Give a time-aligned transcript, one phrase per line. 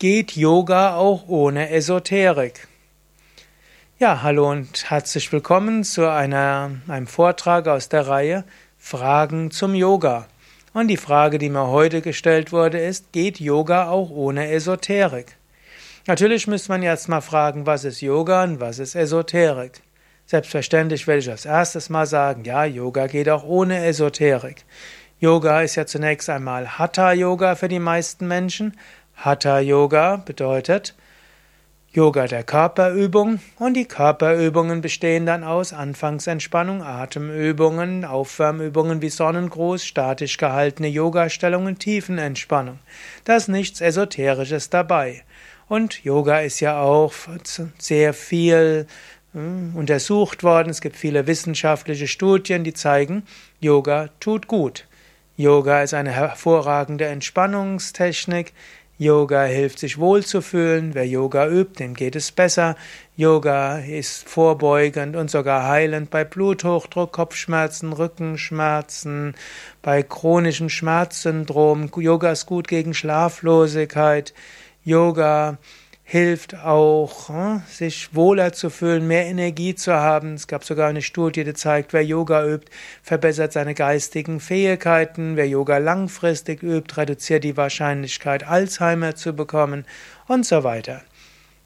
[0.00, 2.66] Geht Yoga auch ohne Esoterik?
[4.00, 8.42] Ja, hallo und herzlich willkommen zu einer, einem Vortrag aus der Reihe
[8.76, 10.26] Fragen zum Yoga.
[10.72, 15.36] Und die Frage, die mir heute gestellt wurde, ist, geht Yoga auch ohne Esoterik?
[16.08, 19.80] Natürlich müsste man jetzt mal fragen, was ist Yoga und was ist Esoterik?
[20.26, 24.64] Selbstverständlich werde ich als erstes mal sagen, ja, Yoga geht auch ohne Esoterik.
[25.20, 28.76] Yoga ist ja zunächst einmal Hatha-Yoga für die meisten Menschen.
[29.16, 30.94] Hatha Yoga bedeutet
[31.94, 40.36] Yoga der Körperübung und die Körperübungen bestehen dann aus Anfangsentspannung, Atemübungen, Aufwärmübungen wie Sonnengruß, statisch
[40.36, 42.80] gehaltene Yogastellungen, Tiefenentspannung.
[43.22, 45.22] Da ist nichts Esoterisches dabei.
[45.68, 47.12] Und Yoga ist ja auch
[47.78, 48.88] sehr viel
[49.32, 50.70] hm, untersucht worden.
[50.70, 53.22] Es gibt viele wissenschaftliche Studien, die zeigen,
[53.60, 54.88] Yoga tut gut.
[55.36, 58.52] Yoga ist eine hervorragende Entspannungstechnik.
[58.96, 60.94] Yoga hilft sich wohlzufühlen.
[60.94, 62.76] Wer Yoga übt, dem geht es besser.
[63.16, 69.34] Yoga ist vorbeugend und sogar heilend bei Bluthochdruck, Kopfschmerzen, Rückenschmerzen,
[69.82, 71.90] bei chronischem Schmerzsyndrom.
[71.96, 74.32] Yoga ist gut gegen Schlaflosigkeit.
[74.84, 75.58] Yoga
[76.04, 80.34] hilft auch, hm, sich wohler zu fühlen, mehr Energie zu haben.
[80.34, 82.70] Es gab sogar eine Studie, die zeigt, wer Yoga übt,
[83.02, 85.36] verbessert seine geistigen Fähigkeiten.
[85.36, 89.86] Wer Yoga langfristig übt, reduziert die Wahrscheinlichkeit, Alzheimer zu bekommen
[90.28, 91.00] und so weiter.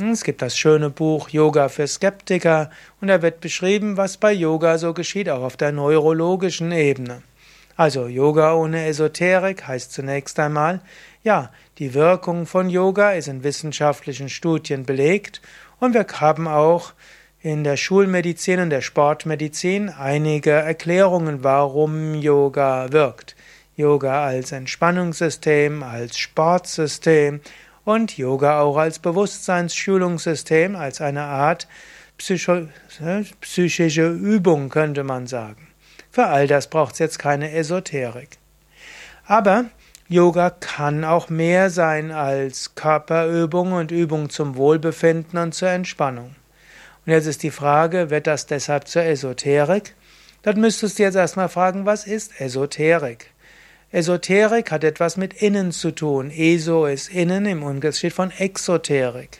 [0.00, 2.70] Hm, es gibt das schöne Buch Yoga für Skeptiker
[3.02, 7.22] und da wird beschrieben, was bei Yoga so geschieht, auch auf der neurologischen Ebene.
[7.76, 10.80] Also Yoga ohne Esoterik heißt zunächst einmal,
[11.24, 15.40] ja, die Wirkung von Yoga ist in wissenschaftlichen Studien belegt
[15.80, 16.92] und wir haben auch
[17.40, 23.34] in der Schulmedizin und der Sportmedizin einige Erklärungen, warum Yoga wirkt.
[23.74, 27.40] Yoga als Entspannungssystem, als Sportsystem
[27.84, 31.66] und Yoga auch als Bewusstseinsschulungssystem, als eine Art
[32.18, 32.68] Psycho
[33.40, 35.71] psychische Übung, könnte man sagen.
[36.12, 38.38] Für all das braucht es jetzt keine Esoterik.
[39.26, 39.64] Aber
[40.08, 46.36] Yoga kann auch mehr sein als Körperübung und Übung zum Wohlbefinden und zur Entspannung.
[47.06, 49.94] Und jetzt ist die Frage, wird das deshalb zur Esoterik?
[50.42, 53.30] Dann müsstest du jetzt erstmal fragen, was ist Esoterik?
[53.90, 56.30] Esoterik hat etwas mit Innen zu tun.
[56.30, 59.38] Eso ist Innen im Unterschied von Exoterik.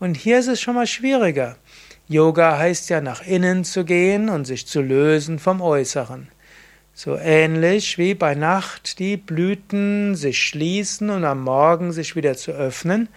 [0.00, 1.56] Und hier ist es schon mal schwieriger.
[2.10, 6.26] Yoga heißt ja nach innen zu gehen und sich zu lösen vom Äußeren.
[6.92, 12.50] So ähnlich wie bei Nacht die Blüten sich schließen und am Morgen sich wieder zu
[12.50, 13.08] öffnen,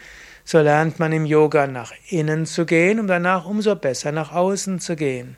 [0.46, 4.80] so lernt man im Yoga nach innen zu gehen, um danach umso besser nach außen
[4.80, 5.38] zu gehen.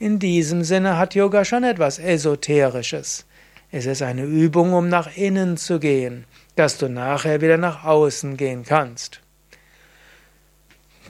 [0.00, 3.26] In diesem Sinne hat Yoga schon etwas Esoterisches.
[3.70, 6.24] Es ist eine Übung, um nach innen zu gehen,
[6.56, 9.20] dass du nachher wieder nach außen gehen kannst.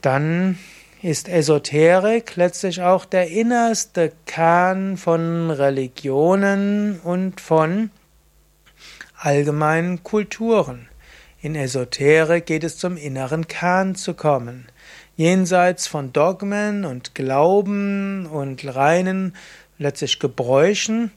[0.02, 0.58] Dann
[1.02, 7.90] ist Esoterik letztlich auch der innerste Kern von Religionen und von
[9.16, 10.88] allgemeinen Kulturen.
[11.40, 14.66] In Esoterik geht es zum inneren Kern zu kommen.
[15.16, 19.36] Jenseits von Dogmen und Glauben und reinen,
[19.78, 21.12] letztlich Gebräuchen,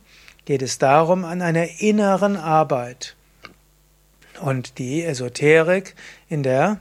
[0.46, 3.16] geht es darum an einer inneren Arbeit.
[4.42, 5.96] Und die Esoterik
[6.30, 6.80] in der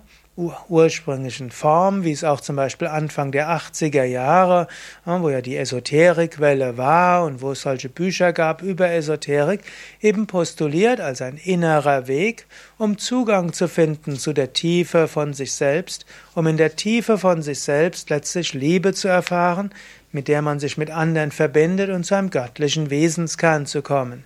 [0.68, 4.66] ursprünglichen Form, wie es auch zum Beispiel Anfang der 80er Jahre,
[5.04, 9.60] wo ja die Esoterikwelle war und wo es solche Bücher gab über Esoterik,
[10.00, 12.46] eben postuliert als ein innerer Weg,
[12.78, 17.42] um Zugang zu finden zu der Tiefe von sich selbst, um in der Tiefe von
[17.42, 19.70] sich selbst letztlich Liebe zu erfahren,
[20.12, 24.24] mit der man sich mit anderen verbindet und zu einem göttlichen Wesenskern zu kommen.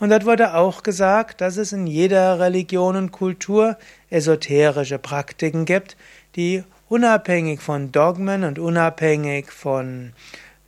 [0.00, 3.76] Und dort wurde auch gesagt, dass es in jeder Religion und Kultur
[4.08, 5.96] esoterische Praktiken gibt,
[6.36, 10.14] die unabhängig von Dogmen und unabhängig von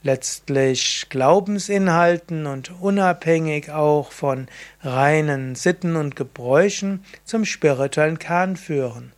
[0.02, 4.48] letztlich Glaubensinhalten und unabhängig auch von
[4.82, 9.12] reinen Sitten und Gebräuchen zum spirituellen Kern führen.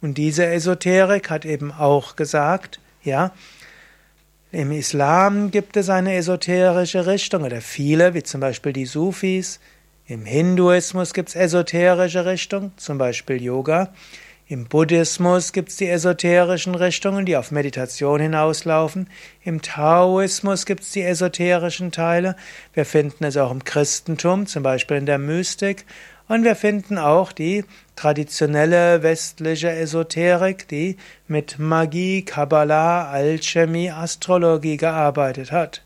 [0.00, 3.32] Und diese Esoterik hat eben auch gesagt, ja,
[4.50, 9.60] im Islam gibt es eine esoterische Richtung oder viele, wie zum Beispiel die Sufis.
[10.06, 13.92] Im Hinduismus gibt es esoterische Richtungen, zum Beispiel Yoga.
[14.50, 19.10] Im Buddhismus gibt es die esoterischen Richtungen, die auf Meditation hinauslaufen.
[19.44, 22.34] Im Taoismus gibt es die esoterischen Teile.
[22.72, 25.84] Wir finden es auch im Christentum, zum Beispiel in der Mystik.
[26.28, 30.96] Und wir finden auch die traditionelle westliche Esoterik, die
[31.26, 35.84] mit Magie, Kabbalah, Alchemie, Astrologie gearbeitet hat.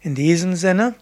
[0.00, 0.94] In diesem Sinne,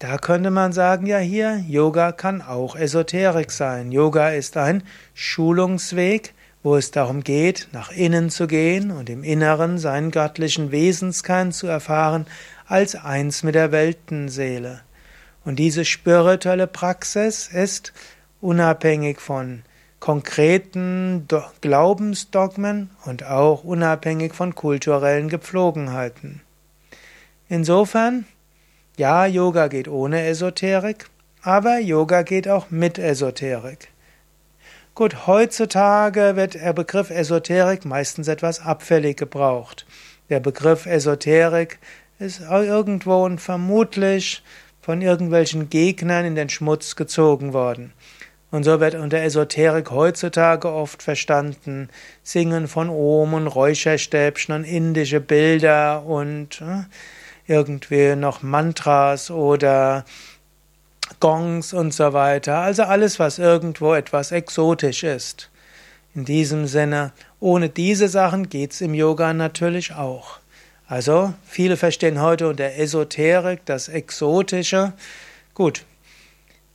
[0.00, 3.92] Da könnte man sagen, ja hier, Yoga kann auch Esoterik sein.
[3.92, 4.82] Yoga ist ein
[5.12, 6.32] Schulungsweg,
[6.62, 11.66] wo es darum geht, nach innen zu gehen und im Inneren seinen göttlichen Wesenskern zu
[11.66, 12.26] erfahren
[12.66, 14.80] als eins mit der Weltenseele.
[15.44, 17.92] Und diese spirituelle Praxis ist
[18.40, 19.64] unabhängig von
[19.98, 21.28] konkreten
[21.60, 26.40] Glaubensdogmen und auch unabhängig von kulturellen Gepflogenheiten.
[27.50, 28.24] Insofern
[29.00, 31.06] ja, Yoga geht ohne Esoterik,
[31.40, 33.88] aber Yoga geht auch mit Esoterik.
[34.94, 39.86] Gut, heutzutage wird der Begriff Esoterik meistens etwas abfällig gebraucht.
[40.28, 41.78] Der Begriff Esoterik
[42.18, 44.42] ist irgendwo und vermutlich
[44.82, 47.94] von irgendwelchen Gegnern in den Schmutz gezogen worden.
[48.50, 51.88] Und so wird unter Esoterik heutzutage oft verstanden
[52.22, 56.82] Singen von und Räucherstäbchen und indische Bilder und äh,
[57.50, 60.04] irgendwie noch Mantras oder
[61.18, 62.58] Gongs und so weiter.
[62.58, 65.50] Also alles, was irgendwo etwas exotisch ist.
[66.14, 70.38] In diesem Sinne, ohne diese Sachen geht's im Yoga natürlich auch.
[70.86, 74.92] Also, viele verstehen heute unter Esoterik das Exotische.
[75.54, 75.84] Gut.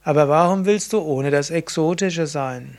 [0.04, 2.78] Aber warum willst du ohne das Exotische sein?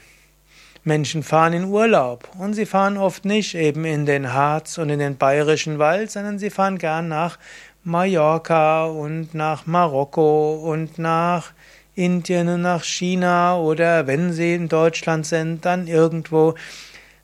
[0.85, 5.01] Menschen fahren in Urlaub und sie fahren oft nicht eben in den Harz und in
[5.01, 7.39] den bayerischen Wald, sondern sie fahren gern nach
[7.87, 11.53] Mallorca und nach Marokko und nach
[11.95, 16.57] Indien und nach China oder wenn sie in Deutschland sind, dann irgendwo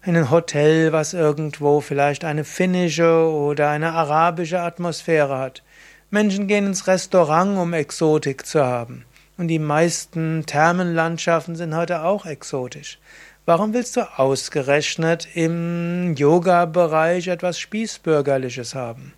[0.05, 5.64] in ein Hotel, was irgendwo vielleicht eine finnische oder eine arabische Atmosphäre hat.
[6.11, 9.05] Menschen gehen ins Restaurant, um Exotik zu haben.
[9.38, 13.00] Und die meisten Thermenlandschaften sind heute auch exotisch.
[13.47, 19.12] Warum willst du ausgerechnet im Yoga-Bereich etwas Spießbürgerliches haben?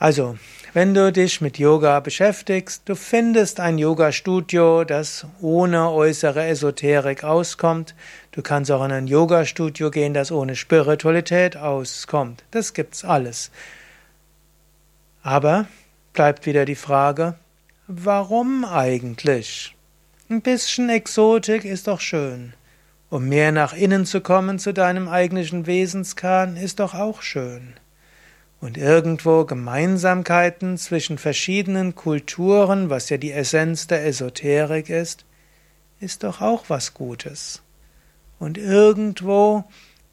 [0.00, 0.38] Also,
[0.72, 7.94] wenn du dich mit Yoga beschäftigst, du findest ein Yoga-Studio, das ohne äußere Esoterik auskommt.
[8.32, 12.44] Du kannst auch in ein Yoga-Studio gehen, das ohne Spiritualität auskommt.
[12.50, 13.50] Das gibt's alles.
[15.22, 15.66] Aber
[16.14, 17.34] bleibt wieder die Frage,
[17.86, 19.76] warum eigentlich?
[20.30, 22.54] Ein bisschen Exotik ist doch schön.
[23.10, 27.74] Um mehr nach innen zu kommen zu deinem eigentlichen Wesenskern ist doch auch schön
[28.60, 35.24] und irgendwo Gemeinsamkeiten zwischen verschiedenen Kulturen, was ja die Essenz der Esoterik ist,
[35.98, 37.62] ist doch auch was Gutes.
[38.38, 39.64] Und irgendwo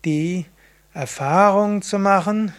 [0.05, 0.45] die
[0.93, 2.53] Erfahrung zu machen,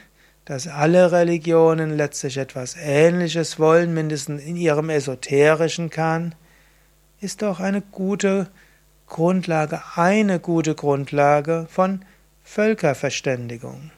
[0.44, 6.34] dass alle Religionen letztlich etwas Ähnliches wollen, mindestens in ihrem esoterischen Kern,
[7.20, 8.48] ist doch eine gute
[9.06, 12.04] Grundlage, eine gute Grundlage von
[12.44, 13.90] Völkerverständigung.